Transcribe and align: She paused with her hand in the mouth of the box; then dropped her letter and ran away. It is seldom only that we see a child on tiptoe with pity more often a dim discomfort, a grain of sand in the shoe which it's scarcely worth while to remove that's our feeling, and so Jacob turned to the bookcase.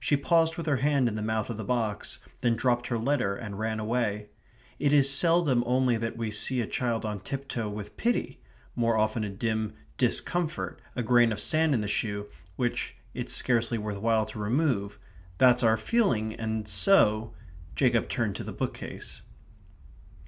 She 0.00 0.16
paused 0.16 0.56
with 0.56 0.66
her 0.66 0.78
hand 0.78 1.06
in 1.06 1.14
the 1.14 1.22
mouth 1.22 1.48
of 1.48 1.56
the 1.56 1.62
box; 1.62 2.18
then 2.40 2.56
dropped 2.56 2.88
her 2.88 2.98
letter 2.98 3.36
and 3.36 3.56
ran 3.56 3.78
away. 3.78 4.30
It 4.80 4.92
is 4.92 5.08
seldom 5.08 5.62
only 5.64 5.96
that 5.96 6.16
we 6.16 6.32
see 6.32 6.60
a 6.60 6.66
child 6.66 7.04
on 7.04 7.20
tiptoe 7.20 7.68
with 7.68 7.96
pity 7.96 8.40
more 8.74 8.96
often 8.96 9.22
a 9.22 9.30
dim 9.30 9.74
discomfort, 9.96 10.82
a 10.96 11.04
grain 11.04 11.30
of 11.30 11.38
sand 11.38 11.72
in 11.72 11.82
the 11.82 11.86
shoe 11.86 12.26
which 12.56 12.96
it's 13.14 13.32
scarcely 13.32 13.78
worth 13.78 13.98
while 13.98 14.26
to 14.26 14.40
remove 14.40 14.98
that's 15.38 15.62
our 15.62 15.76
feeling, 15.76 16.34
and 16.34 16.66
so 16.66 17.32
Jacob 17.76 18.08
turned 18.08 18.34
to 18.34 18.42
the 18.42 18.52
bookcase. 18.52 19.22